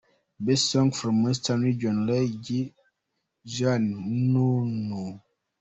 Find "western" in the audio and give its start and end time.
1.25-1.61